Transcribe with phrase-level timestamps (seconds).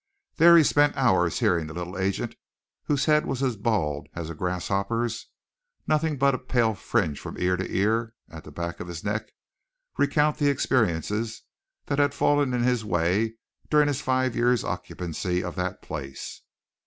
[0.37, 2.33] There he spent hours hearing the little agent,
[2.85, 5.27] whose head was as bald as a grasshopper's,
[5.85, 9.29] nothing but a pale fringe from ear to ear at the back of his neck,
[9.99, 11.43] recount the experiences
[11.85, 13.35] that had fallen in his way
[13.69, 16.41] during his five years' occupancy of that place.